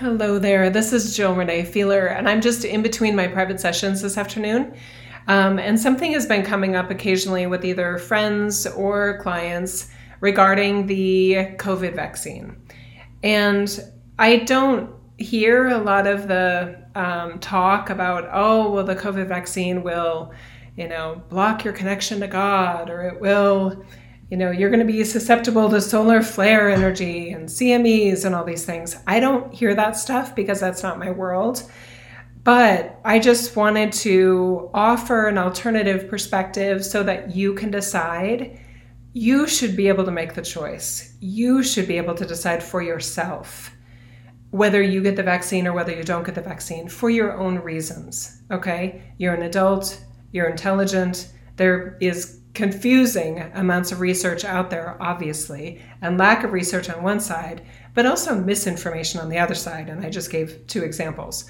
[0.00, 0.70] Hello there.
[0.70, 4.74] This is Jill Renee Feeler, and I'm just in between my private sessions this afternoon.
[5.28, 9.90] Um, and something has been coming up occasionally with either friends or clients
[10.20, 12.56] regarding the COVID vaccine.
[13.22, 13.78] And
[14.18, 19.82] I don't hear a lot of the um, talk about, oh, well, the COVID vaccine
[19.82, 20.32] will,
[20.78, 23.84] you know, block your connection to God, or it will
[24.30, 28.44] you know, you're going to be susceptible to solar flare energy and CMEs and all
[28.44, 28.96] these things.
[29.06, 31.68] I don't hear that stuff because that's not my world.
[32.44, 38.58] But I just wanted to offer an alternative perspective so that you can decide.
[39.12, 41.16] You should be able to make the choice.
[41.20, 43.72] You should be able to decide for yourself
[44.50, 47.58] whether you get the vaccine or whether you don't get the vaccine for your own
[47.58, 48.42] reasons.
[48.50, 49.02] Okay?
[49.18, 50.02] You're an adult,
[50.32, 56.90] you're intelligent, there is confusing amounts of research out there, obviously, and lack of research
[56.90, 57.62] on one side,
[57.94, 59.88] but also misinformation on the other side.
[59.88, 61.44] And I just gave two examples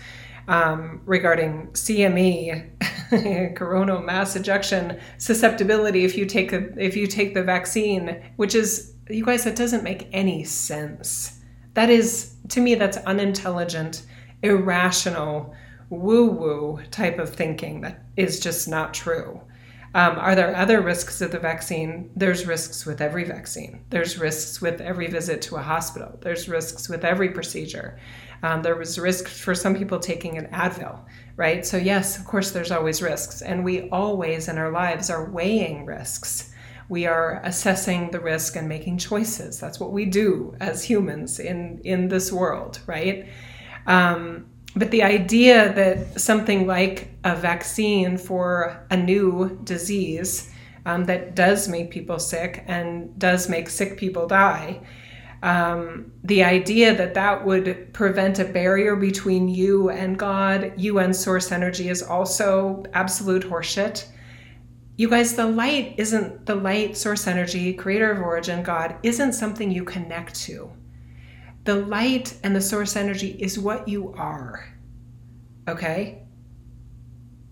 [0.49, 6.05] um, regarding CME, coronal mass ejection susceptibility.
[6.05, 9.85] If you take the if you take the vaccine, which is you guys, that doesn't
[9.85, 11.41] make any sense.
[11.75, 14.03] That is to me, that's unintelligent,
[14.43, 15.55] irrational,
[15.89, 19.41] woo woo type of thinking that is just not true.
[19.93, 22.11] Um, are there other risks of the vaccine?
[22.15, 23.85] There's risks with every vaccine.
[23.91, 26.17] There's risks with every visit to a hospital.
[26.21, 27.99] There's risks with every procedure.
[28.43, 31.05] Um, there was risk for some people taking an Advil,
[31.37, 31.67] right?
[31.67, 33.43] So, yes, of course, there's always risks.
[33.43, 36.53] And we always in our lives are weighing risks.
[36.89, 39.59] We are assessing the risk and making choices.
[39.59, 43.29] That's what we do as humans in, in this world, right?
[43.87, 50.51] Um, but the idea that something like a vaccine for a new disease
[50.87, 54.81] um, that does make people sick and does make sick people die,
[55.43, 61.15] um, the idea that that would prevent a barrier between you and God, you and
[61.17, 64.07] source energy, is also absolute horseshit.
[64.97, 69.71] You guys, the light isn't the light, source energy, creator of origin, God, isn't something
[69.71, 70.71] you connect to.
[71.65, 74.67] The light and the source energy is what you are.
[75.69, 76.23] Okay?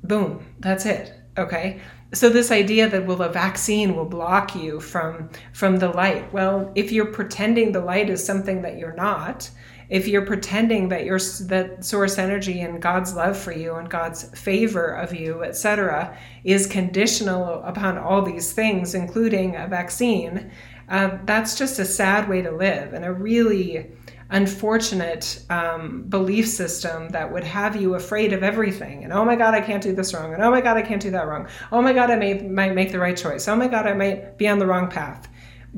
[0.03, 1.13] Boom, that's it.
[1.37, 1.81] Okay?
[2.15, 6.33] So this idea that well a vaccine will block you from from the light.
[6.33, 9.51] Well, if you're pretending the light is something that you're not,
[9.91, 14.25] if you're pretending that your that source energy and God's love for you and God's
[14.39, 20.51] favor of you, etc., is conditional upon all these things, including a vaccine,
[20.91, 23.91] uh, that's just a sad way to live and a really
[24.31, 29.05] unfortunate um, belief system that would have you afraid of everything.
[29.05, 30.35] And oh my God, I can't do this wrong.
[30.35, 31.49] And oh my God, I can't do that wrong.
[31.73, 33.49] Oh my God, I may, might make the right choice.
[33.49, 35.29] Oh my God, I might be on the wrong path.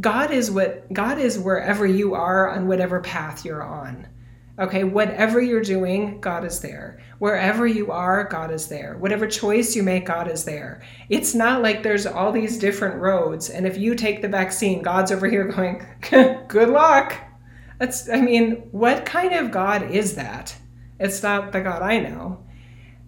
[0.00, 4.06] God is what God is wherever you are on whatever path you're on.
[4.60, 7.00] Okay, whatever you're doing, God is there.
[7.18, 8.98] Wherever you are, God is there.
[8.98, 10.82] Whatever choice you make, God is there.
[11.08, 15.12] It's not like there's all these different roads, and if you take the vaccine, God's
[15.12, 15.86] over here going,
[16.48, 17.16] good luck.
[17.78, 20.54] That's, I mean, what kind of God is that?
[20.98, 22.44] It's not the God I know.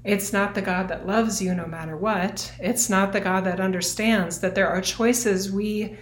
[0.05, 2.51] It's not the God that loves you no matter what.
[2.59, 5.99] It's not the God that understands that there are choices we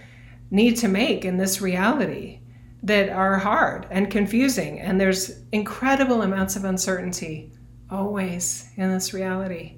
[0.49, 2.40] need to make in this reality
[2.83, 4.79] that are hard and confusing.
[4.79, 7.51] And there's incredible amounts of uncertainty
[7.89, 9.77] always in this reality.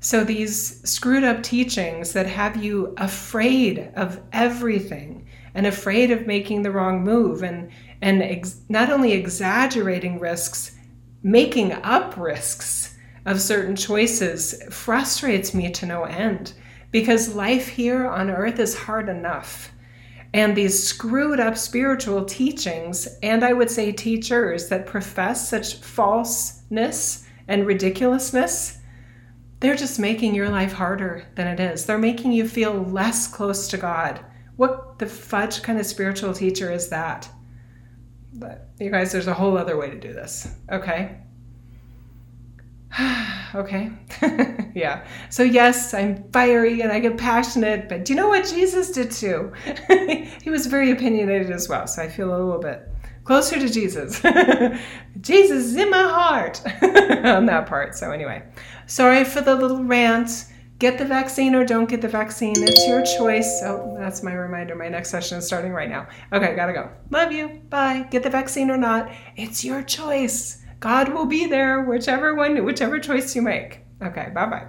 [0.00, 6.62] So, these screwed up teachings that have you afraid of everything and afraid of making
[6.62, 7.70] the wrong move and,
[8.00, 10.76] and ex- not only exaggerating risks,
[11.22, 12.96] making up risks
[13.26, 16.54] of certain choices frustrates me to no end
[16.90, 19.71] because life here on earth is hard enough.
[20.34, 27.26] And these screwed up spiritual teachings, and I would say teachers that profess such falseness
[27.48, 28.78] and ridiculousness,
[29.60, 31.84] they're just making your life harder than it is.
[31.84, 34.24] They're making you feel less close to God.
[34.56, 37.28] What the fudge kind of spiritual teacher is that?
[38.32, 40.48] But you guys, there's a whole other way to do this.
[40.70, 41.18] Okay.
[43.54, 43.90] okay.
[44.74, 45.06] yeah.
[45.30, 49.10] So, yes, I'm fiery and I get passionate, but do you know what Jesus did
[49.10, 49.52] too?
[50.42, 51.86] he was very opinionated as well.
[51.86, 52.88] So, I feel a little bit
[53.24, 54.20] closer to Jesus.
[55.20, 56.60] Jesus is in my heart
[57.24, 57.96] on that part.
[57.96, 58.42] So, anyway,
[58.86, 60.46] sorry for the little rant
[60.82, 62.54] get the vaccine or don't get the vaccine.
[62.56, 63.62] It's your choice.
[63.62, 64.74] Oh, that's my reminder.
[64.74, 66.08] My next session is starting right now.
[66.32, 66.90] Okay, gotta go.
[67.10, 67.62] Love you.
[67.70, 68.04] Bye.
[68.10, 69.08] Get the vaccine or not.
[69.36, 70.61] It's your choice.
[70.82, 73.82] God will be there, whichever one, whichever choice you make.
[74.02, 74.66] Okay, bye bye.